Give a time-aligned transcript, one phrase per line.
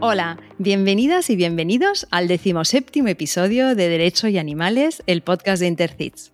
[0.00, 6.30] Hola, bienvenidas y bienvenidos al decimoséptimo episodio de Derecho y Animales, el podcast de Intercits.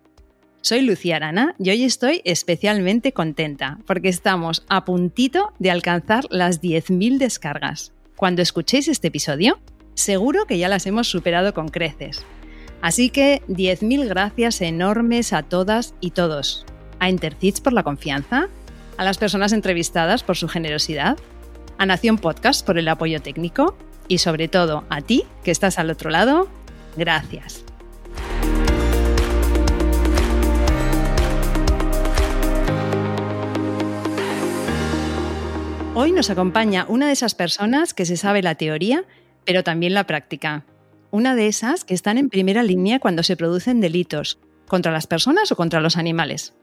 [0.61, 6.61] Soy Lucía Arana y hoy estoy especialmente contenta porque estamos a puntito de alcanzar las
[6.61, 7.91] 10.000 descargas.
[8.15, 9.59] Cuando escuchéis este episodio,
[9.95, 12.23] seguro que ya las hemos superado con creces.
[12.81, 16.67] Así que 10.000 gracias enormes a todas y todos.
[16.99, 18.47] A Intercits por la confianza,
[18.97, 21.17] a las personas entrevistadas por su generosidad
[21.77, 25.89] a Nación Podcast por el apoyo técnico y sobre todo a ti que estás al
[25.89, 26.47] otro lado,
[26.95, 27.65] gracias.
[35.97, 39.05] Hoy nos acompaña una de esas personas que se sabe la teoría,
[39.45, 40.65] pero también la práctica.
[41.09, 44.37] Una de esas que están en primera línea cuando se producen delitos,
[44.67, 46.53] contra las personas o contra los animales.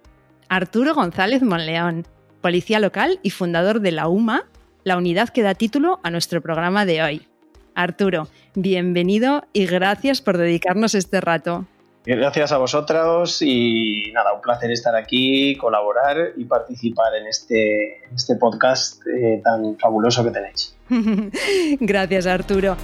[0.50, 2.06] Arturo González Monleón,
[2.42, 4.44] policía local y fundador de la UMA,
[4.84, 7.28] la unidad que da título a nuestro programa de hoy.
[7.74, 11.66] Arturo, bienvenido y gracias por dedicarnos este rato.
[12.04, 18.34] Gracias a vosotros y nada, un placer estar aquí, colaborar y participar en este, este
[18.34, 20.76] podcast eh, tan fabuloso que tenéis.
[21.80, 22.76] gracias, Arturo.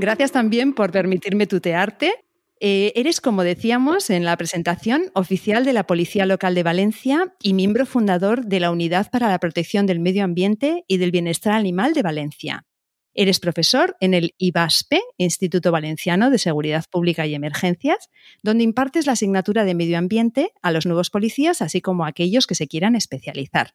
[0.00, 2.14] Gracias también por permitirme tutearte.
[2.58, 7.52] Eh, eres, como decíamos en la presentación, oficial de la Policía Local de Valencia y
[7.52, 11.92] miembro fundador de la Unidad para la Protección del Medio Ambiente y del Bienestar Animal
[11.92, 12.64] de Valencia.
[13.12, 18.08] Eres profesor en el IBASPE, Instituto Valenciano de Seguridad Pública y Emergencias,
[18.42, 22.46] donde impartes la asignatura de Medio Ambiente a los nuevos policías, así como a aquellos
[22.46, 23.74] que se quieran especializar.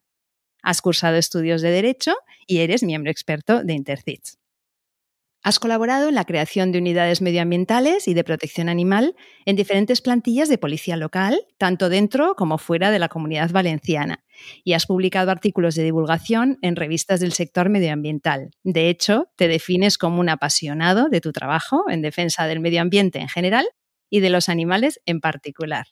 [0.64, 2.16] Has cursado estudios de Derecho
[2.48, 4.40] y eres miembro experto de Intercits.
[5.46, 9.16] Has colaborado en la creación de unidades medioambientales y de protección animal
[9.46, 14.24] en diferentes plantillas de policía local, tanto dentro como fuera de la comunidad valenciana,
[14.64, 18.50] y has publicado artículos de divulgación en revistas del sector medioambiental.
[18.64, 23.20] De hecho, te defines como un apasionado de tu trabajo en defensa del medio ambiente
[23.20, 23.68] en general
[24.10, 25.86] y de los animales en particular.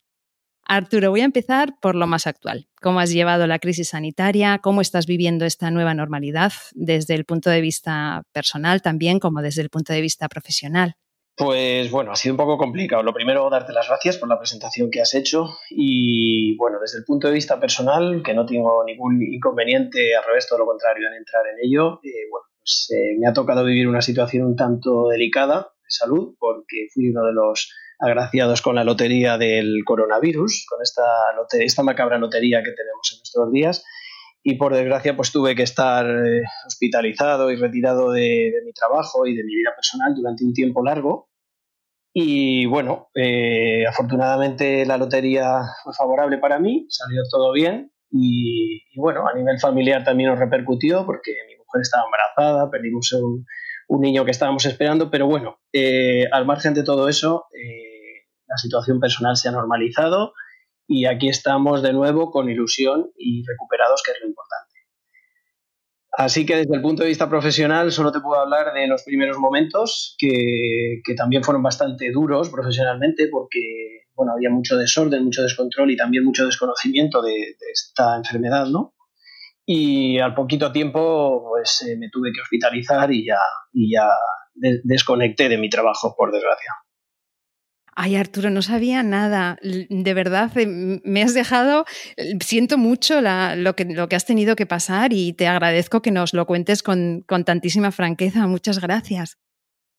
[0.65, 2.67] Arturo, voy a empezar por lo más actual.
[2.81, 4.59] ¿Cómo has llevado la crisis sanitaria?
[4.59, 9.61] ¿Cómo estás viviendo esta nueva normalidad desde el punto de vista personal también como desde
[9.61, 10.95] el punto de vista profesional?
[11.35, 13.01] Pues bueno, ha sido un poco complicado.
[13.01, 17.05] Lo primero, darte las gracias por la presentación que has hecho y bueno, desde el
[17.05, 21.15] punto de vista personal, que no tengo ningún inconveniente, al revés, todo lo contrario, en
[21.15, 25.07] entrar en ello, eh, bueno, pues eh, me ha tocado vivir una situación un tanto
[25.09, 30.81] delicada de salud porque fui uno de los agraciados con la lotería del coronavirus, con
[30.81, 31.03] esta,
[31.59, 33.85] esta macabra lotería que tenemos en nuestros días.
[34.43, 39.35] Y por desgracia, pues tuve que estar eh, hospitalizado y retirado de, mi trabajo y
[39.35, 41.29] de mi vida personal durante un tiempo largo.
[42.13, 47.91] Y bueno, eh, afortunadamente la lotería fue favorable para mí, salió todo bien.
[48.11, 53.45] Y, bueno, a nivel familiar también nos repercutió porque mi mujer estaba embarazada, perdimos un,
[53.87, 57.45] un niño que estábamos esperando, pero bueno, eh, al margen de todo eso,
[58.53, 60.33] la situación personal se ha normalizado
[60.87, 64.73] y aquí estamos de nuevo con ilusión y recuperados, que es lo importante.
[66.15, 69.39] Así que desde el punto de vista profesional solo te puedo hablar de los primeros
[69.39, 75.97] momentos, que, también fueron bastante duros profesionalmente porque bueno, había mucho desorden, mucho descontrol y
[75.97, 78.93] también mucho desconocimiento de, esta enfermedad, ¿no?
[79.65, 83.39] Y al poquito tiempo pues eh, me tuve que hospitalizar y ya,
[83.71, 84.07] y ya
[84.83, 86.82] desconecté de mi trabajo, por desgracia.
[87.95, 89.59] Ay, Arturo, no sabía nada.
[89.61, 90.65] De verdad, eh,
[91.03, 91.85] me has dejado,
[92.17, 96.45] eh, siento mucho lo, que, has tenido que pasar y te agradezco que nos lo
[96.47, 98.47] cuentes con, tantísima franqueza.
[98.47, 99.37] Muchas gracias.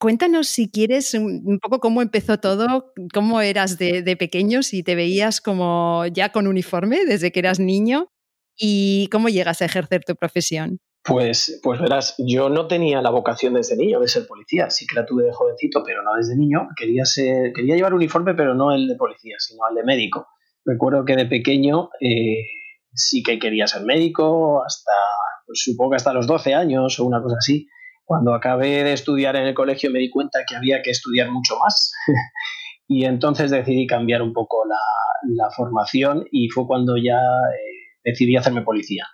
[0.00, 4.96] Cuéntanos si quieres un poco cómo empezó todo, cómo eras de, de pequeño, si te
[4.96, 8.08] veías como ya con uniforme desde que eras niño
[8.56, 10.80] y cómo llegas a ejercer tu profesión.
[11.06, 14.96] Pues, pues verás, yo no tenía la vocación desde niño de ser policía, sí que
[14.96, 16.68] la tuve de jovencito, pero no desde niño.
[16.74, 20.28] Quería, ser, quería llevar uniforme, pero no el de policía, sino el de médico.
[20.64, 22.46] Recuerdo que de pequeño eh,
[22.94, 24.92] sí que quería ser médico, hasta,
[25.46, 27.68] pues supongo que hasta los 12 años o una cosa así.
[28.06, 31.58] Cuando acabé de estudiar en el colegio me di cuenta que había que estudiar mucho
[31.58, 31.92] más.
[32.88, 38.62] y entonces decidí cambiar un poco la, formación y fue cuando ya eh, decidí hacerme
[38.62, 39.06] policía.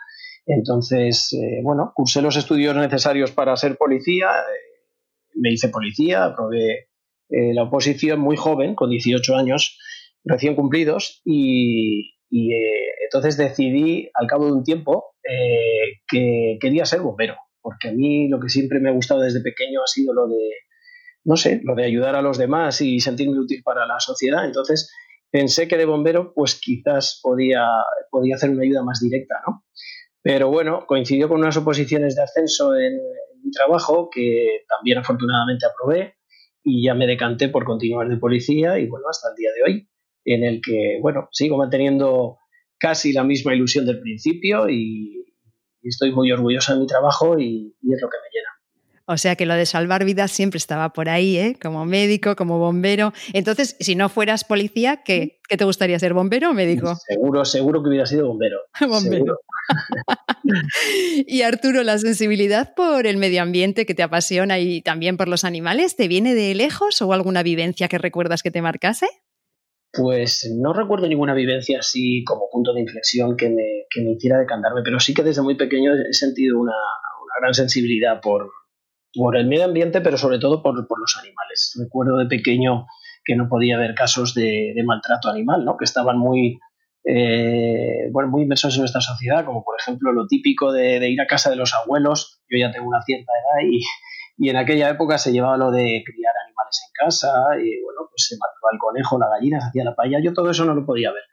[0.46, 4.81] Entonces, eh, bueno, cursé los estudios necesarios para ser policía, eh,
[5.34, 6.88] me hice policía, aprobé
[7.28, 9.78] eh, la oposición muy joven, con 18 años
[10.25, 12.16] recién cumplidos, y,
[13.02, 15.16] entonces decidí al cabo de un tiempo
[16.08, 19.81] que quería ser bombero, porque a mí lo que siempre me ha gustado desde pequeño
[19.82, 20.50] ha sido lo de,
[21.25, 24.44] no sé, lo de ayudar a los demás y sentirme útil para la sociedad.
[24.44, 24.93] Entonces
[25.31, 27.66] pensé que de bombero, pues quizás podía,
[28.10, 29.64] podía hacer una ayuda más directa, ¿no?
[30.22, 32.99] Pero bueno, coincidió con unas oposiciones de ascenso en,
[33.43, 36.17] mi trabajo que también afortunadamente aprobé
[36.62, 39.88] y ya me decanté por continuar de policía y bueno, hasta el día de hoy,
[40.26, 42.37] en el que, bueno, sigo manteniendo
[42.78, 45.17] casi la misma ilusión del principio y,
[45.82, 48.50] estoy muy orgullosa de mi trabajo y, es lo que me llena.
[49.12, 51.56] O sea que lo de salvar vidas siempre estaba por ahí, ¿eh?
[51.60, 53.12] como médico, como bombero.
[53.32, 56.94] Entonces, si no fueras policía, ¿qué, ¿qué te gustaría ser, bombero o médico?
[57.08, 58.58] Seguro, seguro que hubiera sido bombero.
[58.88, 59.40] bombero.
[61.26, 65.42] y Arturo, la sensibilidad por el medio ambiente que te apasiona y también por los
[65.42, 69.08] animales, ¿te viene de lejos o alguna vivencia que recuerdas que te marcase?
[69.92, 74.38] Pues no recuerdo ninguna vivencia así como punto de inflexión que me, que me hiciera
[74.38, 76.76] decantarme, pero sí que desde muy pequeño he sentido una,
[77.40, 78.50] gran sensibilidad por,
[79.14, 81.78] por, el medio ambiente, pero sobre todo por, los animales.
[81.78, 82.86] Recuerdo de pequeño
[83.24, 85.76] que no podía haber casos de, maltrato animal, ¿no?
[85.76, 86.58] que estaban muy,
[87.04, 91.26] eh, bueno, muy inmersos en nuestra sociedad, como por ejemplo lo típico de, ir a
[91.26, 92.40] casa de los abuelos.
[92.48, 93.82] Yo ya tengo una cierta edad y,
[94.38, 98.26] y en aquella época se llevaba lo de criar animales en casa y bueno, pues
[98.28, 100.86] se mataba el conejo, la gallina, se hacía la paella, yo todo eso no lo
[100.86, 101.24] podía ver.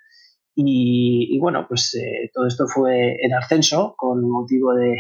[0.60, 4.98] Y, bueno, pues eh, todo esto fue en ascenso con motivo de,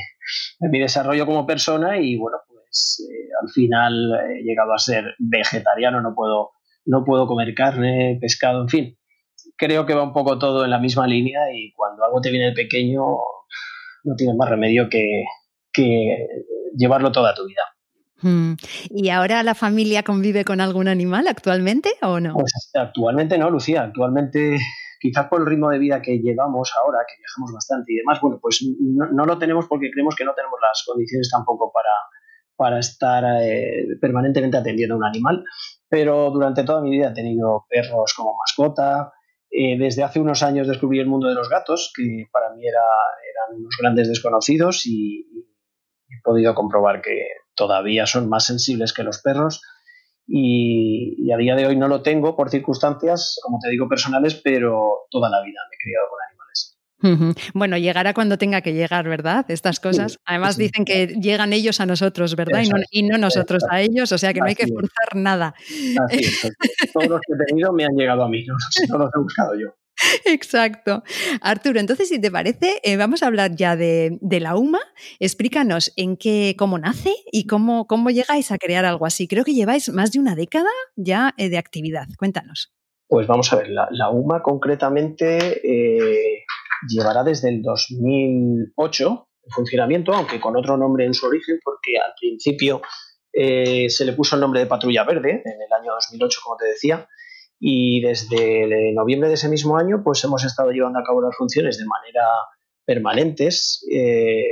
[0.59, 2.37] mi desarrollo como persona y bueno,
[2.77, 6.51] pues eh, al final he llegado a ser vegetariano, no puedo,
[6.85, 8.97] no puedo comer carne, pescado, en fin.
[9.55, 12.47] Creo que va un poco todo en la misma línea y cuando algo te viene
[12.47, 13.01] de pequeño
[14.03, 15.23] no tienes más remedio que,
[15.71, 16.27] que
[16.75, 17.61] llevarlo toda tu vida.
[18.21, 18.53] Mm.
[18.89, 22.33] ¿Y ahora la familia convive con algún animal actualmente o no?
[22.33, 23.83] Pues actualmente no, Lucía.
[23.83, 24.57] Actualmente,
[24.99, 28.39] quizás por el ritmo de vida que llevamos ahora, que viajamos bastante y demás, bueno,
[28.41, 31.89] pues no, lo tenemos porque creemos que no tenemos las condiciones tampoco para,
[32.57, 35.43] para estar eh, permanentemente atendiendo a un animal.
[35.87, 39.13] Pero durante toda mi vida he tenido perros como mascota.
[39.49, 42.79] Eh, desde hace unos años descubrí el mundo de los gatos, que para mí era,
[42.79, 45.25] eran unos grandes desconocidos y
[46.09, 49.61] he podido comprobar que todavía son más sensibles que los perros
[50.27, 55.07] y, a día de hoy no lo tengo por circunstancias, como te digo, personales, pero
[55.09, 56.36] toda la vida me he criado con animales.
[57.53, 59.45] Bueno, llegará cuando tenga que llegar, ¿verdad?
[59.49, 60.19] Estas cosas.
[60.25, 62.63] Además dicen que llegan ellos a nosotros, ¿verdad?
[62.91, 65.53] y, no, nosotros a ellos, o sea que no hay que forzar nada.
[66.93, 68.55] Todos los que he tenido me han llegado a mí, no,
[68.89, 69.73] no los he buscado yo.
[70.25, 71.03] Exacto.
[71.41, 74.79] Arturo, entonces, si te parece, eh, vamos a hablar ya de, la UMA.
[75.19, 79.27] Explícanos en qué, cómo nace y cómo, cómo llegáis a crear algo así.
[79.27, 82.07] Creo que lleváis más de una década ya eh, de actividad.
[82.17, 82.76] Cuéntanos.
[83.07, 86.43] Pues vamos a ver, la, UMA concretamente eh,
[86.87, 92.13] llevará desde el 2008 en funcionamiento, aunque con otro nombre en su origen, porque al
[92.19, 92.81] principio
[93.31, 97.07] se le puso el nombre de Patrulla Verde en el año 2008, como te decía
[97.59, 101.77] y desde noviembre de ese mismo año pues hemos estado llevando a cabo las funciones
[101.77, 102.23] de manera
[102.85, 104.43] permanentes, eh,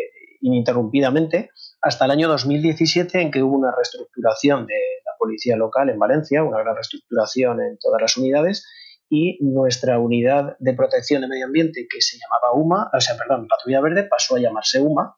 [0.42, 1.52] ininterrumpidamente,
[1.82, 6.44] hasta el año 2017 en que hubo una reestructuración de la policía local en Valencia,
[6.44, 8.66] una gran reestructuración en todas las unidades
[9.10, 13.48] y nuestra unidad de protección de medio ambiente que se llamaba UMA, o sea, perdón,
[13.48, 15.16] Patrulla Verde pasó a llamarse UMA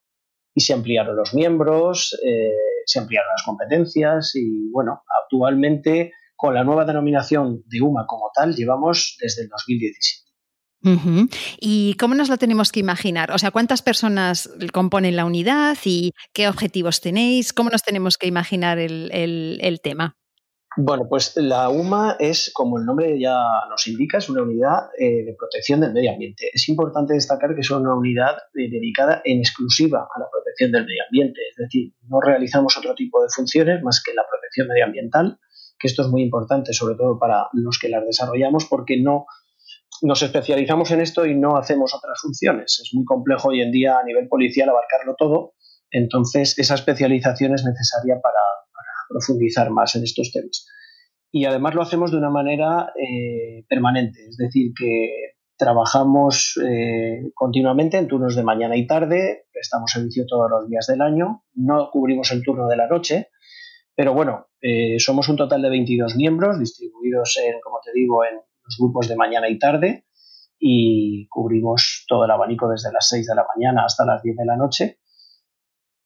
[0.54, 2.54] y se ampliaron los miembros, eh,
[2.86, 8.56] se ampliaron las competencias y bueno, actualmente con la nueva denominación de UMA como tal
[8.56, 10.27] llevamos desde el 2017.
[11.60, 13.32] ¿Y cómo nos lo tenemos que imaginar?
[13.32, 17.54] O sea, ¿cuántas personas componen la unidad y qué objetivos tenéis?
[17.54, 20.16] ¿Cómo nos tenemos que imaginar el, tema?
[20.80, 23.36] Bueno, pues la UMA es, como el nombre ya
[23.70, 26.50] nos indica, es una unidad eh, de protección del medio ambiente.
[26.54, 30.86] Es importante destacar que es una unidad eh, dedicada en exclusiva a la protección del
[30.86, 35.40] medio ambiente, es decir, no realizamos otro tipo de funciones más que la protección medioambiental
[35.80, 39.26] que esto es muy importante, sobre todo para los que las desarrollamos, porque no
[40.02, 42.80] nos especializamos en esto y no hacemos otras funciones.
[42.84, 45.54] Es muy complejo hoy en día a nivel policial abarcarlo todo,
[45.92, 48.40] entonces esa especialización es necesaria para,
[49.10, 50.68] profundizar más en estos temas.
[51.32, 57.98] Y además lo hacemos de una manera eh, permanente, es decir, que trabajamos eh, continuamente
[57.98, 62.32] en turnos de mañana y tarde, prestamos servicio todos los días del año, no cubrimos
[62.32, 63.30] el turno de la noche,
[63.96, 68.40] pero bueno, eh, somos un total de 22 miembros distribuidos, en, como te digo, en
[68.68, 70.06] los grupos de mañana y tarde
[70.60, 74.46] y cubrimos todo el abanico desde las 6 de la mañana hasta las 10 de
[74.46, 75.00] la noche.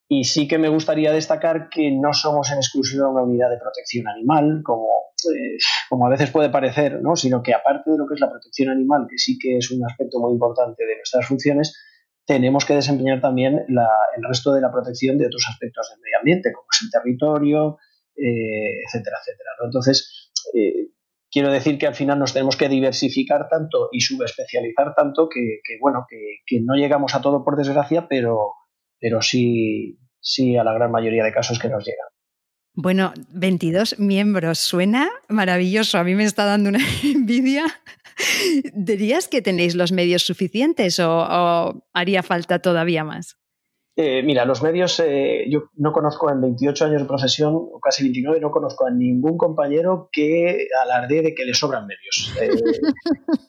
[0.08, 4.10] Y sí que me gustaría destacar que no somos en exclusiva una unidad de protección
[4.10, 4.88] animal, como,
[5.34, 5.58] eh,
[5.90, 7.16] como a veces puede parecer, ¿no?
[7.16, 9.86] sino que aparte de lo que es la protección animal, que sí que es un
[9.86, 11.78] aspecto muy importante de nuestras funciones,
[12.26, 16.52] tenemos que desempeñar también el resto de la protección de otros aspectos del medio ambiente,
[16.52, 17.78] como es el territorio,
[18.16, 19.50] eh, etcétera, etcétera.
[19.64, 20.92] Entonces, eh,
[21.32, 26.06] quiero decir que al final nos tenemos que diversificar tanto y subespecializar tanto que, bueno,
[26.10, 28.54] que, no llegamos a todo por desgracia, pero,
[29.00, 32.08] pero sí, sí a la gran mayoría de casos que nos llegan.
[32.74, 35.98] Bueno, 22 miembros, suena maravilloso.
[35.98, 37.66] A mí me está dando una envidia.
[38.74, 43.41] ¿Dirías que tenéis los medios suficientes o haría falta todavía más?
[44.04, 48.02] Eh, mira, los medios, eh, yo no conozco en 28 años de profesión, o casi
[48.02, 52.34] 29, no conozco a ningún compañero que alardee de que le sobran medios.
[52.42, 52.50] Eh,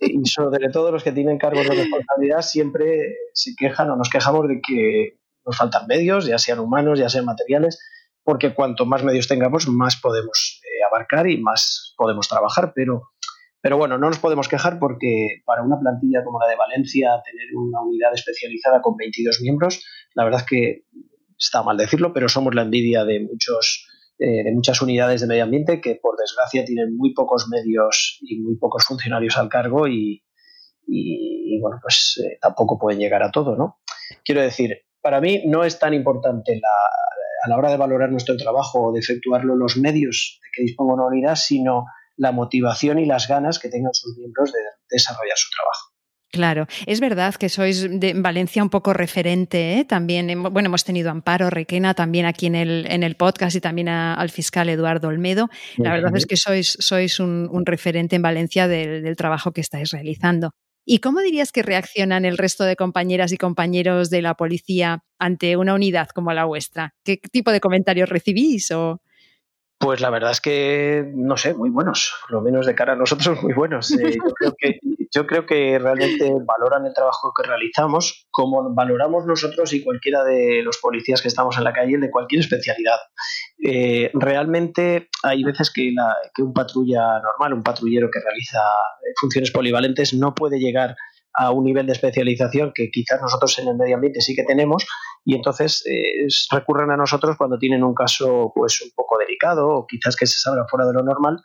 [0.00, 4.46] y sobre todo los que tienen cargos de responsabilidad siempre se quejan o nos quejamos
[4.46, 7.80] de que nos faltan medios, ya sean humanos, ya sean materiales,
[8.22, 13.11] porque cuanto más medios tengamos, más podemos abarcar y más podemos trabajar, pero
[13.62, 17.46] pero bueno, no nos podemos quejar porque para una plantilla como la de Valencia, tener
[17.56, 20.84] una unidad especializada con 22 miembros, la verdad es que
[21.38, 23.86] está mal decirlo, pero somos la envidia de muchos
[24.18, 28.40] eh, de muchas unidades de medio ambiente que por desgracia tienen muy pocos medios y
[28.40, 30.22] muy pocos funcionarios al cargo y,
[31.60, 33.80] bueno, pues eh, tampoco pueden llegar a todo, ¿no?
[34.24, 36.60] Quiero decir, para mí no es tan importante
[37.44, 40.94] a la hora de valorar nuestro trabajo o de efectuarlo los medios de que disponga
[40.94, 45.48] una unidad, sino la motivación y las ganas que tengan sus miembros de desarrollar su
[45.50, 45.92] trabajo.
[46.32, 49.84] Claro, es verdad que sois de Valencia un poco referente, ¿eh?
[49.84, 53.60] también, bueno, hemos tenido a Amparo Requena también aquí en el, en el podcast y
[53.60, 55.50] también al fiscal Eduardo Olmedo.
[55.76, 59.90] La verdad es que sois, sois un, referente en Valencia del, del, trabajo que estáis
[59.90, 60.52] realizando.
[60.86, 65.58] ¿Y cómo dirías que reaccionan el resto de compañeras y compañeros de la policía ante
[65.58, 66.94] una unidad como la vuestra?
[67.04, 68.70] ¿Qué tipo de comentarios recibís?
[68.70, 69.02] O...
[69.82, 72.96] Pues la verdad es que, no sé, muy buenos, por lo menos de cara a
[72.96, 73.90] nosotros, muy buenos.
[73.90, 74.16] Eh,
[75.12, 80.62] yo, creo que, realmente valoran el trabajo que realizamos como valoramos nosotros y cualquiera de
[80.62, 82.98] los policías que estamos en la calle de cualquier especialidad.
[83.60, 85.92] Eh, realmente hay veces que,
[86.32, 90.94] que un patrulla normal, un patrullero que realiza eh, funciones polivalentes no puede llegar
[91.34, 94.86] a un nivel de especialización que quizás nosotros en el medio ambiente sí que tenemos
[95.24, 99.86] y entonces eh, recurren a nosotros cuando tienen un caso pues un poco delicado o
[99.86, 101.40] quizás que se salga fuera de lo normal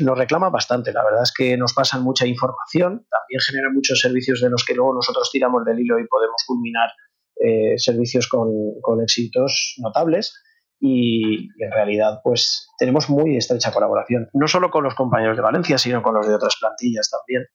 [0.00, 0.92] nos reclama bastante.
[0.92, 4.74] La verdad es que nos pasan mucha información, también generan muchos servicios de los que
[4.74, 6.90] luego nosotros tiramos del hilo y podemos culminar
[7.36, 8.50] eh, servicios con,
[8.82, 10.34] con, éxitos notables.
[10.80, 15.78] Y, en realidad, pues tenemos muy estrecha colaboración, no solo con los compañeros de Valencia,
[15.78, 17.46] sino con los de otras plantillas también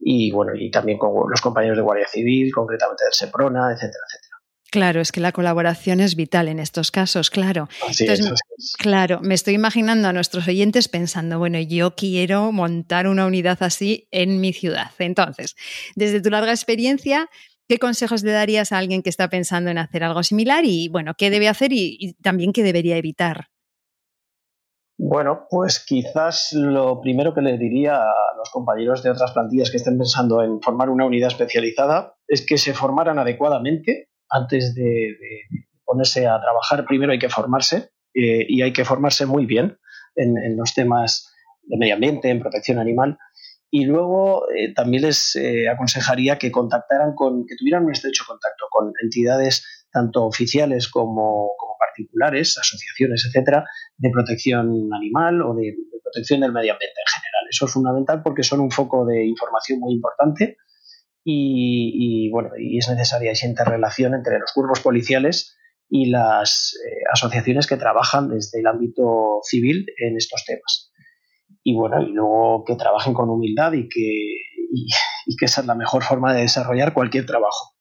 [0.00, 4.30] y bueno, y también con los compañeros de Guardia Civil, concretamente del SEPRONA, etcétera, etcétera.
[4.70, 7.68] Claro, es que la colaboración es vital en estos casos, claro.
[8.78, 14.06] Claro, me estoy imaginando a nuestros oyentes pensando, bueno, yo quiero montar una unidad así
[14.12, 14.92] en mi ciudad.
[14.98, 15.56] Entonces,
[15.96, 17.28] desde tu larga experiencia,
[17.68, 21.14] ¿qué consejos le darías a alguien que está pensando en hacer algo similar y, bueno,
[21.18, 23.49] qué debe hacer y también qué debería evitar?
[25.02, 29.78] Bueno, pues quizás lo primero que les diría a los compañeros de otras plantillas que
[29.78, 35.16] estén pensando en formar una unidad especializada es que se formaran adecuadamente antes de,
[35.86, 36.84] ponerse a trabajar.
[36.84, 39.78] Primero hay que formarse eh, y hay que formarse muy bien
[40.16, 43.16] en, los temas de medio ambiente, en protección animal.
[43.70, 48.66] Y luego eh, también les eh, aconsejaría que contactaran con, que tuvieran un estrecho contacto
[48.70, 53.64] con entidades tanto oficiales como, particulares, asociaciones, etcétera,
[53.96, 57.46] de protección animal o de, protección del medio ambiente en general.
[57.48, 60.56] Eso es fundamental porque son un foco de información muy importante
[61.24, 65.56] y, bueno, y es necesaria esa interrelación entre los cuerpos policiales
[65.88, 70.92] y las eh, asociaciones que trabajan desde el ámbito civil en estos temas.
[71.62, 74.34] Y bueno, y luego que trabajen con humildad y que,
[75.26, 77.79] y que esa es la mejor forma de desarrollar cualquier trabajo.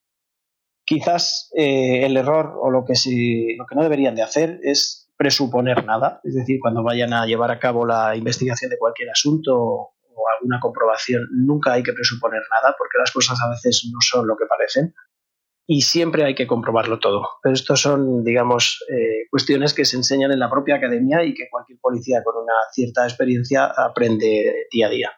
[0.90, 2.94] Quizás eh, el error o lo que,
[3.56, 7.52] lo que no deberían de hacer es presuponer nada, es decir, cuando vayan a llevar
[7.52, 12.74] a cabo la investigación de cualquier asunto o alguna comprobación, nunca hay que presuponer nada
[12.76, 14.96] porque las cosas a veces no son lo que parecen
[15.68, 17.22] y siempre hay que comprobarlo todo.
[17.44, 21.50] Pero estos son, digamos, eh, cuestiones que se enseñan en la propia academia y que
[21.52, 25.12] cualquier policía con una cierta experiencia aprende día a día.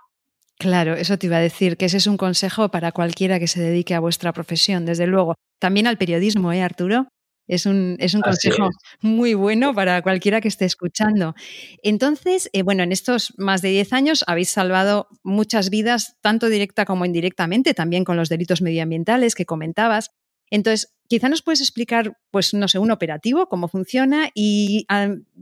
[0.61, 3.59] Claro, eso te iba a decir, que ese es un consejo para cualquiera que se
[3.59, 5.33] dedique a vuestra profesión, desde luego.
[5.59, 7.07] También al periodismo, ¿eh, Arturo?
[7.47, 8.69] Es un, es un consejo
[9.01, 11.33] muy bueno para cualquiera que esté escuchando.
[11.81, 16.85] Entonces, eh, bueno, en estos más de 10 años habéis salvado muchas vidas, tanto directa
[16.85, 20.11] como indirectamente, también con los delitos medioambientales que comentabas.
[20.51, 24.85] Entonces, quizá nos puedes explicar, pues, no sé, un operativo, cómo funciona y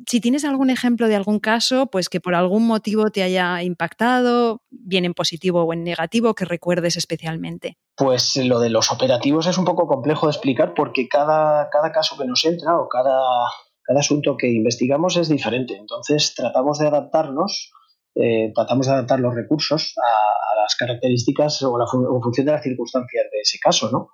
[0.07, 4.61] si tienes algún ejemplo de algún caso, pues que por algún motivo te haya impactado,
[4.69, 7.77] bien en positivo o en negativo, que recuerdes especialmente.
[7.95, 12.17] Pues lo de los operativos es un poco complejo de explicar porque cada, cada caso
[12.17, 13.21] que nos entra o cada,
[13.83, 15.75] cada asunto que investigamos es diferente.
[15.75, 17.71] Entonces tratamos de adaptarnos,
[18.15, 22.63] eh, tratamos de adaptar los recursos a, las características o, la, en función de las
[22.63, 24.09] circunstancias de ese caso, ¿no?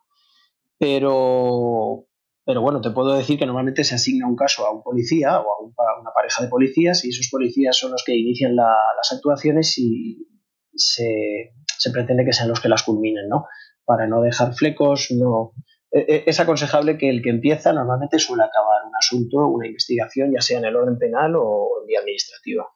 [0.77, 2.05] Pero,
[2.46, 5.44] pero bueno, te puedo decir que normalmente se asigna un caso a un policía o
[5.44, 10.27] a, una pareja de policías y esos policías son los que inician las actuaciones y
[10.74, 13.46] se, se, pretende que sean los que las culminen, ¿no?
[13.86, 15.53] Para no dejar flecos, no...
[15.91, 20.34] E, e, es aconsejable que el que empieza normalmente suele acabar un asunto, una investigación,
[20.34, 22.67] ya sea en el orden penal o en vía administrativa.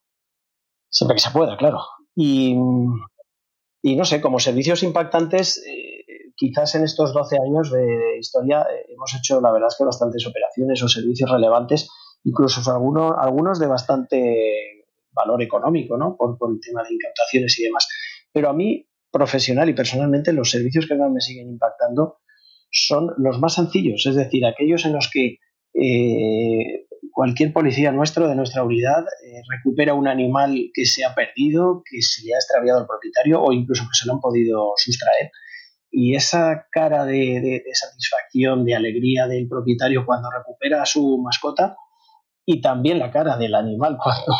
[0.89, 1.79] Siempre que se pueda, claro.
[2.15, 2.55] Y,
[3.81, 5.98] y no sé, como servicios impactantes, eh,
[6.39, 10.25] quizás en estos 12 años de historia eh, hemos hecho, la verdad es que bastantes
[10.25, 11.89] operaciones o servicios relevantes,
[12.23, 16.15] incluso algunos, algunos de bastante valor económico, ¿no?
[16.15, 17.87] Por, el tema de incautaciones y demás.
[18.31, 22.19] Pero a mí, profesional y personalmente, los servicios que más me siguen impactando
[22.71, 25.39] son los más sencillos, es decir, aquellos en los que
[25.73, 31.83] eh, cualquier policía nuestro, de nuestra unidad, eh, recupera un animal que se ha perdido,
[31.83, 35.31] que se le ha extraviado al propietario o incluso que se lo han podido sustraer
[35.91, 41.75] y esa cara de, satisfacción, de alegría del propietario cuando recupera a su mascota
[42.45, 44.35] y también la cara del animal cuando,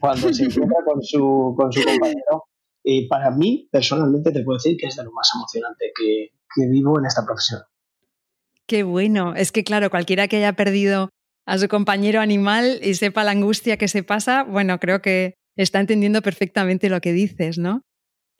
[0.00, 2.44] cuando se encuentra con su, con su compañero,
[2.84, 6.68] eh, para mí personalmente te puedo decir que es de lo más emocionante que, que
[6.68, 7.62] vivo en esta profesión.
[8.66, 11.10] Qué bueno, es que claro, cualquiera que haya perdido
[11.46, 15.80] a su compañero animal y sepa la angustia que se pasa, bueno, creo que está
[15.80, 17.82] entendiendo perfectamente lo que dices, ¿no?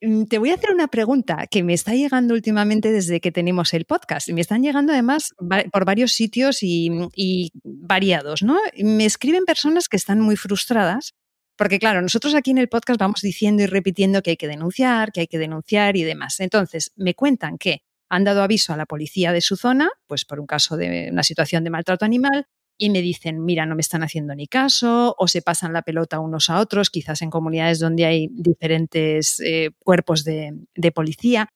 [0.04, 3.72] Mm, te voy a hacer una pregunta que me está llegando últimamente desde que tenemos
[3.72, 4.28] el podcast.
[4.28, 5.34] Me están llegando además
[5.72, 8.58] por varios sitios y, variados, ¿no?
[8.76, 11.14] Me escriben personas que están muy frustradas
[11.56, 15.12] porque, claro, nosotros aquí en el podcast vamos diciendo y repitiendo que hay que denunciar,
[15.12, 16.40] que hay que denunciar y demás.
[16.40, 20.40] Entonces, me cuentan que han dado aviso a la policía de su zona, pues por
[20.40, 22.46] un caso de una situación de maltrato animal,
[22.76, 26.18] y me dicen, mira, no me están haciendo ni caso, o se pasan la pelota
[26.18, 30.54] unos a otros, quizás en comunidades donde hay diferentes eh, cuerpos de,
[30.94, 31.48] policía.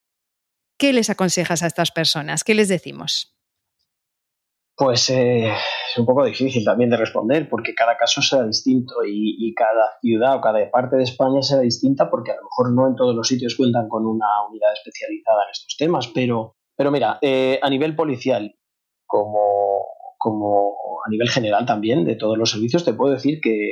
[0.79, 2.45] ¿Qué les aconsejas a estas personas?
[2.45, 3.35] ¿Qué les decimos?
[4.77, 9.53] Pues eh, es un poco difícil también de responder porque cada caso será distinto y,
[9.57, 12.95] cada ciudad o cada parte de España será distinta porque a lo mejor no en
[12.95, 16.07] todos los sitios cuentan con una unidad especializada en estos temas.
[16.15, 18.55] Pero, pero mira, eh, a nivel policial,
[19.05, 20.77] como como
[21.07, 23.71] a nivel general también de todos los servicios, te puedo decir que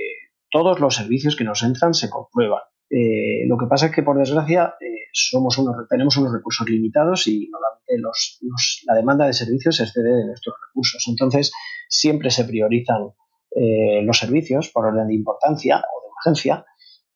[0.51, 2.63] todos los servicios que nos entran se comprueban.
[2.89, 7.27] Eh, lo que pasa es que, por desgracia, eh, somos unos, tenemos unos recursos limitados
[7.27, 7.51] y
[8.87, 11.05] la demanda de servicios excede de nuestros recursos.
[11.09, 11.53] Entonces,
[11.89, 13.09] siempre se priorizan
[13.55, 16.65] eh, los servicios por orden de importancia o de urgencia.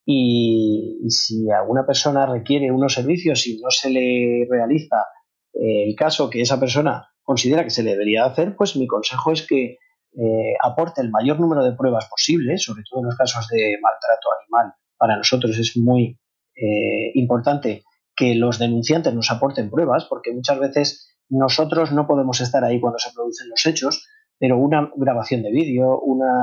[0.05, 5.05] Y, y, si alguna persona requiere unos servicios y no se le realiza
[5.53, 9.47] el caso que esa persona considera que se le debería hacer, pues mi consejo es
[9.47, 9.79] que
[10.19, 14.29] eh, aporte el mayor número de pruebas posible, sobre todo en los casos de maltrato
[14.40, 14.75] animal.
[14.99, 16.19] Para nosotros es muy
[16.57, 17.85] eh, importante
[18.16, 22.99] que los denunciantes nos aporten pruebas, porque muchas veces nosotros no podemos estar ahí cuando
[22.99, 26.35] se producen los hechos, pero una grabación de vídeo, una,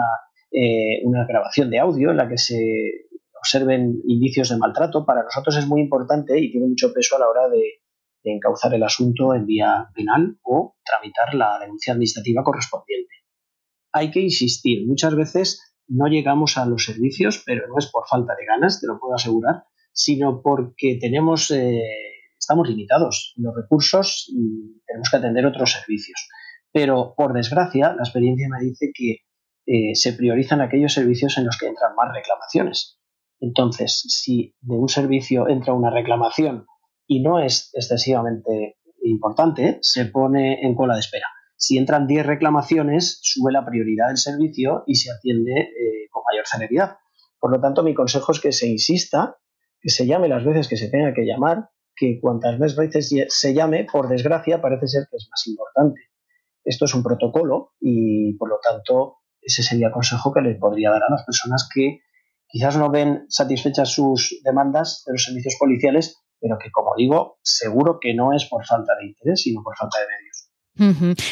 [0.51, 5.57] eh, una grabación de audio en la que se observen indicios de maltrato, para nosotros
[5.57, 7.81] es muy importante y tiene mucho peso a la hora de,
[8.33, 13.13] encauzar el asunto en vía penal o tramitar la denuncia administrativa correspondiente.
[13.91, 18.35] Hay que insistir, muchas veces no llegamos a los servicios, pero no es por falta
[18.35, 21.81] de ganas, te lo puedo asegurar, sino porque tenemos, eh,
[22.37, 26.27] estamos limitados en los recursos y tenemos que atender otros servicios.
[26.71, 29.17] Pero, por desgracia, la experiencia me dice que
[29.65, 32.99] eh, se priorizan aquellos servicios en los que entran más reclamaciones.
[33.39, 36.65] Entonces, si de un servicio entra una reclamación
[37.07, 41.27] y no es excesivamente importante, se pone en cola de espera.
[41.55, 46.45] Si entran 10 reclamaciones, sube la prioridad del servicio y se atiende eh, con mayor
[46.45, 46.97] celeridad.
[47.39, 49.37] Por lo tanto, mi consejo es que se insista,
[49.79, 53.53] que se llame las veces que se tenga que llamar, que cuantas más veces se
[53.53, 56.01] llame, por desgracia, parece ser que es más importante.
[56.63, 60.91] Esto es un protocolo y, por lo tanto, ese sería el consejo que les podría
[60.91, 62.01] dar a las personas que
[62.47, 67.99] quizás no ven satisfechas sus demandas de los servicios policiales pero que, como digo, seguro
[67.99, 70.47] que no es por falta de interés, sino por falta de medios.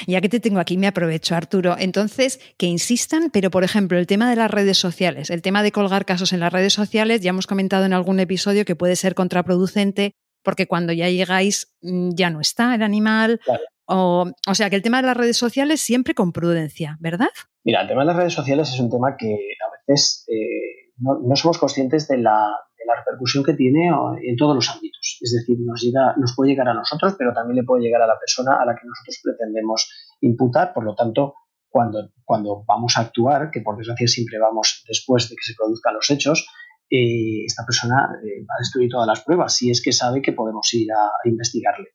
[0.08, 1.76] Ya que te tengo aquí, me aprovecho, Arturo.
[1.78, 5.72] Entonces, que insistan, pero por ejemplo, el tema de las redes sociales, el tema de
[5.72, 9.14] colgar casos en las redes sociales, ya hemos comentado en algún episodio que puede ser
[9.14, 10.14] contraproducente
[10.44, 13.42] porque cuando ya llegáis mm, ya no está el animal.
[13.88, 17.30] O, o, sea, que el tema de las redes sociales siempre con prudencia, ¿verdad?
[17.64, 21.20] Mira, el tema de las redes sociales es un tema que a veces eh, no,
[21.24, 22.52] no, somos conscientes de la,
[22.86, 25.18] la repercusión que tiene en todos los ámbitos.
[25.22, 28.08] Es decir, nos, llega, nos puede llegar a nosotros, pero también le puede llegar a
[28.08, 29.90] la persona a la que nosotros pretendemos
[30.22, 30.74] imputar.
[30.74, 31.36] Por lo tanto,
[31.70, 35.94] cuando, cuando vamos a actuar, que por desgracia siempre vamos después de que se produzcan
[35.94, 36.48] los hechos,
[36.90, 40.34] eh, esta persona eh, va a destruir todas las pruebas si es que sabe que
[40.34, 41.90] podemos ir a, investigarle.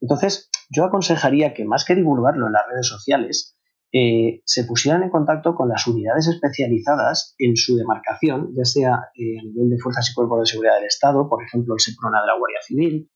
[0.00, 3.59] Entonces, yo aconsejaría que más que divulgarlo en las redes sociales,
[3.92, 9.10] eh, se pusieran en contacto con las unidades especializadas en su demarcación, ya sea a
[9.16, 12.38] nivel de fuerzas y cuerpos de seguridad del Estado, por ejemplo, el SEPRONA de la
[12.38, 13.10] Guardia Civil,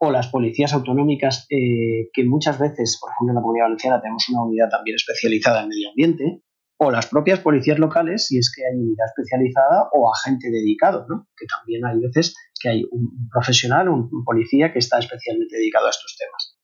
[0.00, 4.44] o las policías autonómicas, que muchas veces, por ejemplo, en la Comunidad Valenciana tenemos una
[4.44, 6.42] unidad también especializada en medio ambiente,
[6.80, 11.26] o las propias policías locales, si es que hay unidad especializada o agente dedicado, ¿no?
[11.36, 15.90] que también hay veces que hay un profesional, un, policía que está especialmente dedicado a
[15.90, 16.57] estos temas.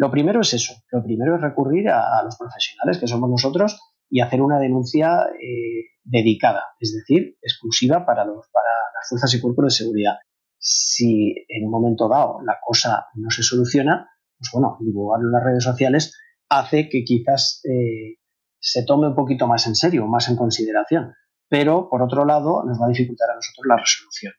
[0.00, 4.22] Lo primero es eso, lo primero es recurrir a, los profesionales, que somos nosotros, y
[4.22, 9.66] hacer una denuncia eh, dedicada, es decir, exclusiva para, los, para las fuerzas y cuerpos
[9.66, 10.14] de seguridad.
[10.58, 14.08] Si en un momento dado la cosa no se soluciona,
[14.38, 18.16] pues bueno, divulgarlo en las redes sociales hace que quizás eh,
[18.58, 21.12] se tome un poquito más en serio, más en consideración.
[21.50, 24.32] Pero, por otro lado, nos va a dificultar a nosotros la resolución.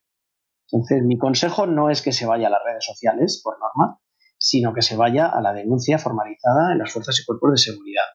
[0.71, 4.01] Entonces, mi consejo no es que se vaya a las redes sociales, por norma,
[4.42, 8.06] sino que se vaya a la denuncia formalizada en las fuerzas y cuerpos de seguridad.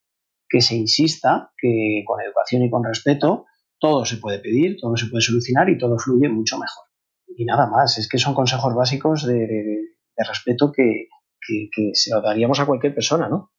[0.49, 3.45] Que se insista que con educación y con respeto
[3.79, 6.85] todo se puede pedir, todo se puede solucionar y todo fluye mucho mejor.
[7.27, 9.79] Y nada más, es que son consejos básicos de,
[10.17, 11.07] respeto que,
[11.47, 13.51] que se lo daríamos a cualquier persona, ¿no?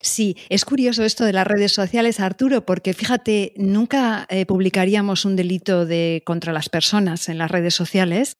[0.00, 5.36] Sí, es curioso esto de las redes sociales, Arturo, porque fíjate, nunca eh, publicaríamos un
[5.36, 8.34] delito de contra las personas en las redes sociales,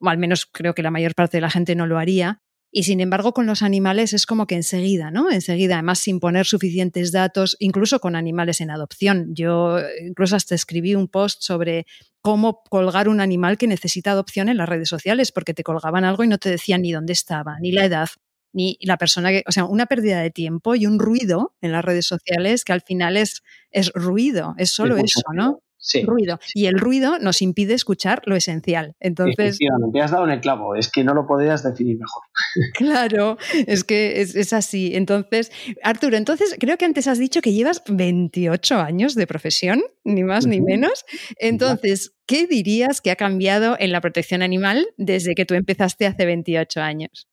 [0.00, 2.40] o al menos creo que la mayor parte de la gente no lo haría.
[2.72, 5.30] Y sin embargo, con los animales es como que enseguida, ¿no?
[5.30, 9.34] Enseguida, además sin poner suficientes datos, incluso con animales en adopción.
[9.34, 11.86] Yo incluso hasta escribí un post sobre
[12.20, 16.24] cómo colgar un animal que necesita adopción en las redes sociales, porque te colgaban algo
[16.24, 18.08] y no te decían ni dónde estaba, ni la edad,
[18.52, 21.84] ni la persona que, o sea, una pérdida de tiempo y un ruido en las
[21.84, 25.60] redes sociales que al final es, es ruido, es solo eso, ¿no?
[25.86, 26.40] Sí, ruido.
[26.52, 28.96] Y el ruido nos impide escuchar lo esencial.
[28.98, 29.56] Entonces,
[29.92, 32.22] te has dado en el clavo, es que no lo podrías definir mejor.
[32.74, 34.96] Claro, es que es, así.
[34.96, 40.24] Entonces, Arturo, entonces creo que antes has dicho que llevas 28 años de profesión, ni
[40.24, 41.04] más ni menos.
[41.38, 46.26] Entonces, ¿qué dirías que ha cambiado en la protección animal desde que tú empezaste hace
[46.26, 47.28] 28 años?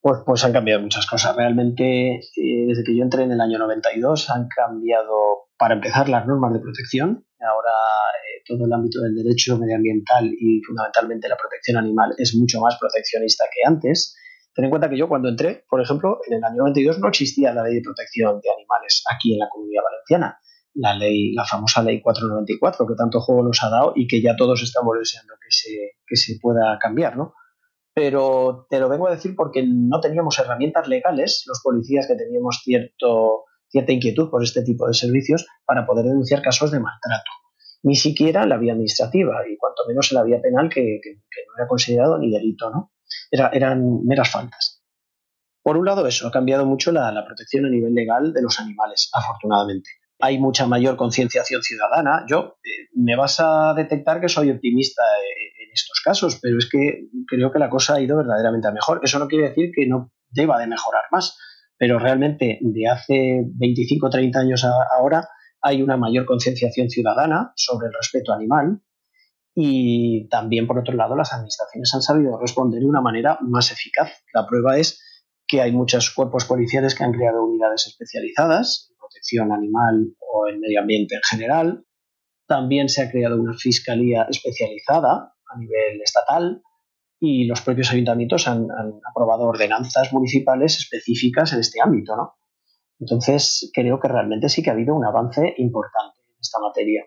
[0.00, 1.36] Pues, pues, han cambiado muchas cosas.
[1.36, 6.26] Realmente, eh, desde que yo entré en el año 92, han cambiado, para empezar, las
[6.26, 7.25] normas de protección.
[7.40, 7.70] Ahora
[8.16, 12.76] eh, todo el ámbito del derecho medioambiental y fundamentalmente la protección animal es mucho más
[12.78, 14.16] proteccionista que antes.
[14.54, 17.52] Ten en cuenta que yo cuando entré, por ejemplo, en el año 92 no existía
[17.52, 20.38] la ley de protección de animales aquí en la comunidad valenciana.
[20.74, 24.36] La ley, la famosa ley 494, que tanto juego nos ha dado y que ya
[24.36, 27.34] todos estamos deseando que se, que se pueda cambiar, ¿no?
[27.96, 32.60] pero te lo vengo a decir porque no teníamos herramientas legales, los policías que teníamos
[32.62, 33.44] cierto,
[33.76, 37.30] cierta inquietud por este tipo de servicios, para poder denunciar casos de maltrato.
[37.82, 41.68] Ni siquiera la vía administrativa y cuanto menos en la vía penal que, no era
[41.68, 42.92] considerado ni delito, ¿no?
[43.30, 44.82] eran meras faltas.
[45.62, 48.58] Por un lado, eso ha cambiado mucho la, la protección a nivel legal de los
[48.58, 52.24] animales, afortunadamente hay mucha mayor concienciación ciudadana.
[52.28, 56.68] Yo eh, me vas a detectar que soy optimista eh, en estos casos, pero es
[56.70, 59.00] que creo que la cosa ha ido verdaderamente a mejor.
[59.02, 61.36] Eso no quiere decir que no deba de mejorar más,
[61.78, 65.28] pero realmente de hace 25 o 30 años ahora
[65.60, 68.80] hay una mayor concienciación ciudadana sobre el respeto animal
[69.54, 74.12] y también, por otro lado, las administraciones han sabido responder de una manera más eficaz.
[74.34, 75.02] La prueba es
[75.46, 80.80] que hay muchos cuerpos policiales que han creado unidades especializadas protección animal o el medio
[80.80, 81.84] ambiente en general.
[82.46, 86.62] También se ha creado una fiscalía especializada a nivel estatal
[87.20, 88.66] y los propios ayuntamientos han,
[89.08, 92.16] aprobado ordenanzas municipales específicas en este ámbito.
[92.16, 92.34] ¿no?
[92.98, 97.04] Entonces, creo que realmente sí que ha habido un avance importante en esta materia.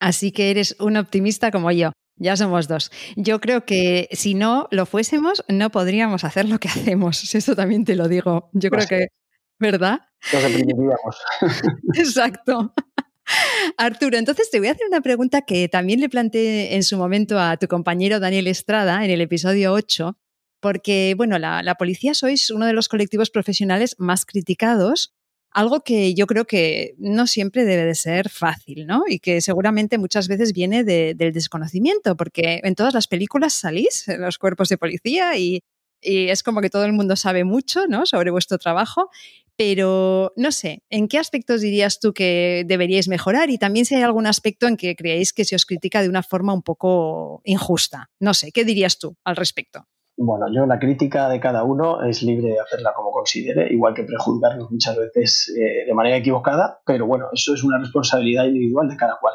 [0.00, 1.92] Así que eres un optimista como yo.
[2.20, 2.90] Ya somos dos.
[3.16, 7.34] Yo creo que si no lo fuésemos, no podríamos hacer lo que hacemos.
[7.34, 8.50] Eso también te lo digo.
[8.52, 9.08] Yo creo que
[9.58, 10.00] ¿verdad?
[10.32, 10.44] Nos
[11.94, 12.74] Exacto.
[13.76, 17.38] Arturo, entonces te voy a hacer una pregunta que también le planteé en su momento
[17.38, 20.16] a tu compañero Daniel Estrada en el episodio 8,
[20.60, 25.14] porque, bueno, la, policía sois uno de los colectivos profesionales más criticados,
[25.50, 29.04] algo que yo creo que no siempre debe de ser fácil, ¿no?
[29.08, 34.20] Y que seguramente muchas veces viene del desconocimiento, porque en todas las películas salís, en
[34.20, 35.62] los cuerpos de policía, y,
[36.00, 38.06] y es como que todo el mundo sabe mucho, ¿no?
[38.06, 39.10] Sobre vuestro trabajo,
[39.56, 43.50] pero no sé, ¿en qué aspectos dirías tú que deberíais mejorar?
[43.50, 46.22] Y también si hay algún aspecto en que creéis que se os critica de una
[46.22, 48.08] forma un poco injusta.
[48.20, 49.88] No sé, ¿qué dirías tú al respecto?
[50.20, 54.02] Bueno, yo la crítica de cada uno es libre de hacerla como considere, igual que
[54.02, 58.96] prejuzgarnos muchas veces eh, de manera equivocada, pero bueno, eso es una responsabilidad individual de
[58.96, 59.34] cada cual.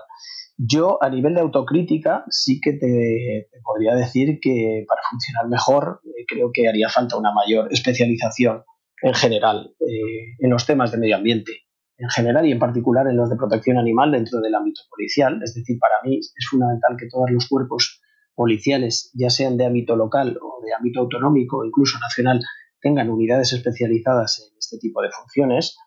[0.58, 6.26] Yo a nivel de autocrítica sí que te, podría decir que para funcionar mejor eh,
[6.28, 8.63] creo que haría falta una mayor especialización
[9.02, 11.62] en general eh, en los temas de medio ambiente,
[11.98, 15.39] en general y en particular en los de protección animal dentro del ámbito policial.
[15.43, 18.02] Es decir, para mí es fundamental que todos los cuerpos
[18.36, 22.39] policiales, ya sean de ámbito local o de ámbito autonómico incluso nacional,
[22.82, 25.78] tengan unidades especializadas en este tipo de funciones.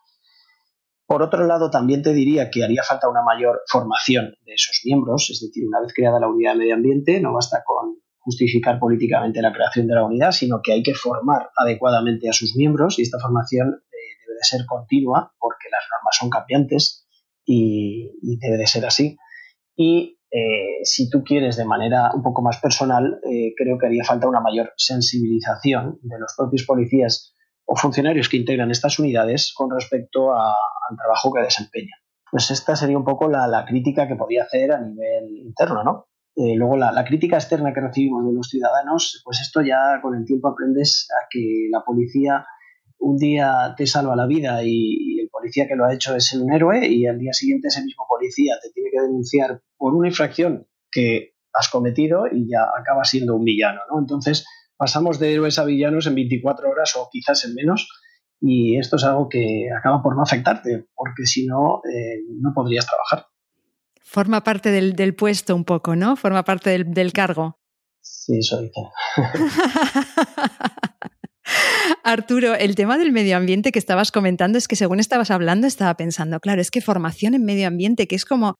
[1.05, 5.29] Por otro lado, también te diría que haría falta una mayor formación de esos miembros,
[5.29, 9.41] es decir, una vez creada la unidad de medio ambiente, no basta con justificar políticamente
[9.41, 13.03] la creación de la unidad, sino que hay que formar adecuadamente a sus miembros y
[13.03, 17.07] esta formación eh, debe de ser continua porque las normas son cambiantes
[17.45, 19.17] y, y debe de ser así.
[19.77, 24.03] Y eh, si tú quieres de manera un poco más personal, eh, creo que haría
[24.03, 27.33] falta una mayor sensibilización de los propios policías
[27.65, 31.99] o funcionarios que integran estas unidades con respecto al trabajo que desempeñan.
[32.31, 36.07] Pues esta sería un poco la, crítica que podía hacer a nivel interno, ¿no?
[36.35, 40.15] Eh, luego la, la, crítica externa que recibimos de los ciudadanos, pues esto ya con
[40.15, 42.45] el tiempo aprendes a que la policía
[42.99, 46.51] un día te salva la vida y, el policía que lo ha hecho es un
[46.51, 50.67] héroe y al día siguiente ese mismo policía te tiene que denunciar por una infracción
[50.91, 53.99] que has cometido y ya acaba siendo un villano, ¿no?
[53.99, 54.45] Entonces
[54.77, 57.89] pasamos de héroes a villanos en 24 horas o quizás en menos
[58.39, 62.85] y esto es algo que acaba por no afectarte porque si no, eh, no podrías
[62.85, 63.27] trabajar.
[64.03, 66.15] Forma parte del, puesto un poco, ¿no?
[66.15, 67.59] Forma parte del, del cargo.
[67.99, 68.81] Sí, eso dice.
[72.03, 75.95] Arturo, el tema del medio ambiente que estabas comentando es que según estabas hablando estaba
[75.95, 78.55] pensando, claro, es que formación en medio ambiente, que es como,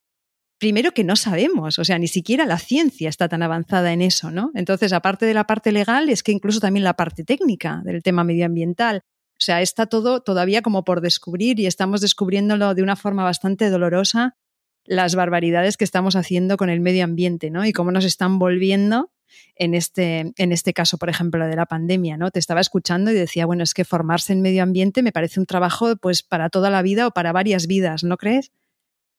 [0.58, 4.32] primero que no sabemos, o sea, ni siquiera la ciencia está tan avanzada en eso,
[4.32, 4.52] ¿no?
[4.56, 8.24] Entonces, aparte de la parte legal, es que incluso también la parte técnica del tema
[8.24, 9.04] medioambiental.
[9.34, 13.70] O sea, está todo todavía como por descubrir y estamos descubriéndolo de una forma bastante
[13.70, 14.36] dolorosa
[14.84, 17.66] las barbaridades que estamos haciendo con el medio ambiente, ¿no?
[17.66, 19.12] Y cómo nos están volviendo
[19.56, 22.32] en este, en este caso, por ejemplo, de la pandemia, ¿no?
[22.32, 25.46] Te estaba escuchando y decía, bueno, es que formarse en medio ambiente me parece un
[25.46, 28.52] trabajo pues para toda la vida o para varias vidas, ¿no crees?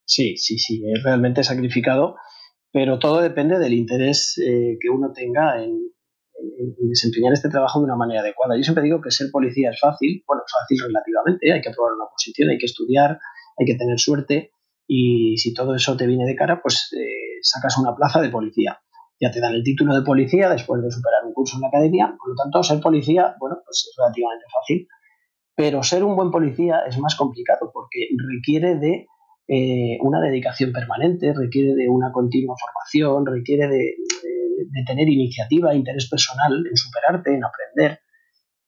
[0.09, 2.17] Sí, sí, sí, es realmente sacrificado,
[2.73, 5.93] pero todo depende del interés eh, que uno tenga en,
[6.89, 8.57] desempeñar este trabajo de una manera adecuada.
[8.57, 12.07] Yo siempre digo que ser policía es fácil, bueno, fácil relativamente, hay que probar una
[12.11, 13.19] posición, hay que estudiar,
[13.59, 14.53] hay que tener suerte
[14.87, 18.81] y si todo eso te viene de cara, pues eh, sacas una plaza de policía
[19.21, 22.15] ya te dan el título de policía después de superar un curso en la academia.
[22.19, 24.89] Por lo tanto, ser policía, bueno, pues es relativamente fácil.
[25.57, 29.07] Pero ser un buen policía es más complicado porque requiere de
[29.51, 33.95] eh, una dedicación permanente, requiere de una continua formación, requiere de,
[34.87, 38.01] tener iniciativa, interés personal en superarte, en aprender.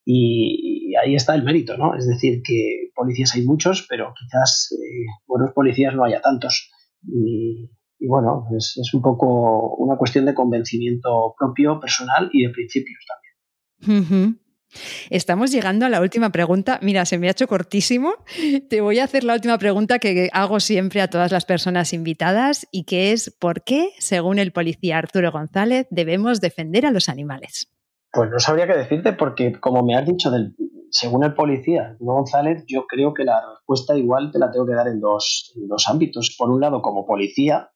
[0.07, 1.95] Y, ahí está el mérito, ¿no?
[1.95, 6.71] Es decir, que policías hay muchos, pero quizás eh, buenos policías no haya tantos.
[7.07, 12.51] Y, y bueno, es, es, un poco una cuestión de convencimiento propio, personal y de
[12.51, 14.41] principios también.
[15.11, 16.79] Estamos llegando a la última pregunta.
[16.83, 18.15] Mira, se me ha hecho cortísimo.
[18.69, 22.67] Te voy a hacer la última pregunta que hago siempre a todas las personas invitadas
[22.71, 27.69] y que es ¿por qué, según el policía Arturo González, debemos defender a los animales?
[28.13, 30.55] Pues no sabría qué decirte porque, como me has dicho, del,
[30.91, 34.75] según el policía Arturo González, yo creo que la respuesta igual te la tengo que
[34.75, 36.35] dar en dos, en dos ámbitos.
[36.37, 37.71] Por un lado, como policía,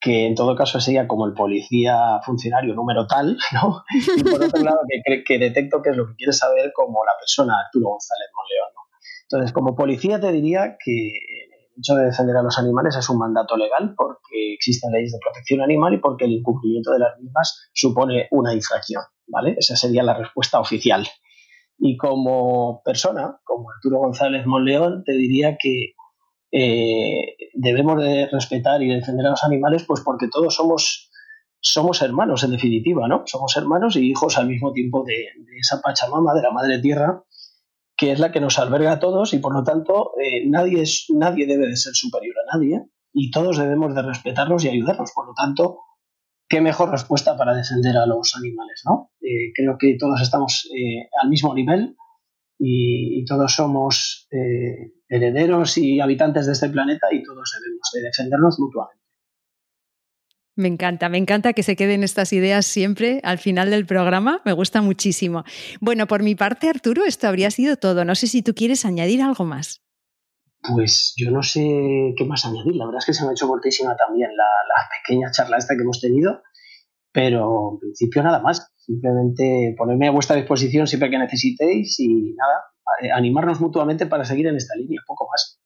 [0.00, 3.84] que en todo caso sería como el policía funcionario número tal, ¿no?
[4.16, 7.12] Y por otro lado, que, que detecto que es lo que quieres saber como la
[7.18, 8.80] persona Arturo González Monleón, ¿no?
[9.30, 13.18] Entonces, como policía te diría que el hecho de defender a los animales es un
[13.18, 17.70] mandato legal porque existen leyes de protección animal y porque el incumplimiento de las mismas
[17.72, 19.54] supone una infracción, ¿vale?
[19.56, 21.06] Esa sería la respuesta oficial.
[21.78, 25.94] Y como persona, como Arturo González Monleón, te diría que
[26.52, 31.10] eh, debemos de respetar y defender a los animales, pues porque todos somos,
[31.60, 33.22] somos hermanos, en definitiva, ¿no?
[33.26, 37.22] Somos hermanos y hijos al mismo tiempo de, esa Pachamama, de la Madre Tierra,
[37.96, 41.06] que es la que nos alberga a todos y por lo tanto eh, nadie, es,
[41.10, 42.82] nadie debe de ser superior a nadie
[43.12, 45.12] y todos debemos de respetarnos y ayudarnos.
[45.14, 45.80] Por lo tanto,
[46.48, 49.10] qué mejor respuesta para defender a los animales, ¿no?
[49.20, 50.68] Eh, creo que todos estamos
[51.22, 51.96] al mismo nivel
[52.62, 58.58] y, todos somos eh, herederos y habitantes de este planeta y todos debemos de defendernos
[58.58, 59.00] mutuamente.
[60.56, 64.52] Me encanta, me encanta que se queden estas ideas siempre al final del programa, me
[64.52, 65.44] gusta muchísimo.
[65.80, 68.04] Bueno, por mi parte, Arturo, esto habría sido todo.
[68.04, 69.80] No sé si tú quieres añadir algo más.
[70.62, 72.76] Pues yo no sé qué más añadir.
[72.76, 75.74] La verdad es que se me ha hecho cortísima también la, la pequeña charla esta
[75.74, 76.42] que hemos tenido
[77.12, 78.70] pero en principio nada más.
[78.76, 84.56] Simplemente ponerme a vuestra disposición siempre que necesitéis y nada, animarnos mutuamente para seguir en
[84.56, 85.60] esta línea, poco más.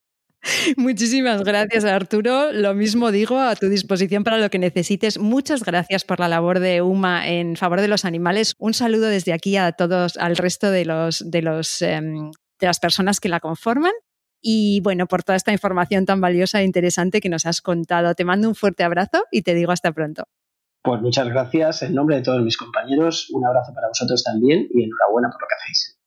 [0.76, 2.52] Muchísimas gracias, Arturo.
[2.52, 5.18] Lo mismo digo, a tu disposición para lo que necesites.
[5.18, 8.54] Muchas gracias por la labor de UMA en favor de los animales.
[8.58, 12.30] Un saludo desde aquí a todos, al resto de, los, de, los, em,
[12.60, 13.92] de las personas que la conforman.
[14.42, 18.14] Y bueno, por toda esta información tan valiosa e interesante que nos has contado.
[18.14, 20.24] Te mando un fuerte abrazo y te digo hasta pronto.
[20.84, 23.30] Pues muchas gracias en nombre de todos mis compañeros.
[23.32, 25.98] Un abrazo para vosotros también y enhorabuena por lo que hacéis.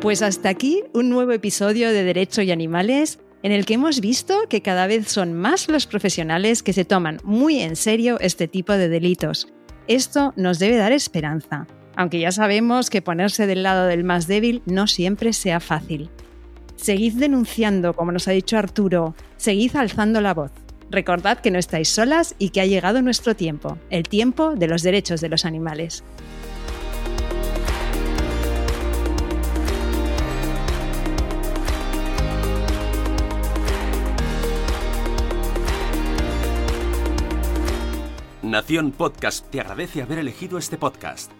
[0.00, 4.42] Pues hasta aquí un nuevo episodio de Derecho y Animales en el que hemos visto
[4.48, 8.72] que cada vez son más los profesionales que se toman muy en serio este tipo
[8.72, 9.48] de delitos.
[9.88, 14.62] Esto nos debe dar esperanza, aunque ya sabemos que ponerse del lado del más débil
[14.64, 16.08] no siempre sea fácil.
[16.76, 20.52] Seguid denunciando, como nos ha dicho Arturo, seguid alzando la voz.
[20.90, 24.82] Recordad que no estáis solas y que ha llegado nuestro tiempo, el tiempo de los
[24.82, 26.04] derechos de los animales.
[38.42, 41.32] Nación Podcast te agradece haber elegido este podcast.